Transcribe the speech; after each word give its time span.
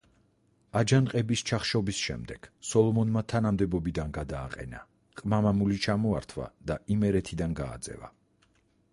აჯანყების 0.79 1.41
ჩახშობის 1.49 1.99
შემდეგ 2.05 2.47
სოლომონმა 2.69 3.23
თანამდებობიდან 3.33 4.13
გადააყენა, 4.15 4.81
ყმა-მამული 5.21 5.77
ჩამოართვა 5.83 6.47
და 6.71 6.79
იმერეთიდან 6.97 7.53
გააძევა. 7.61 8.11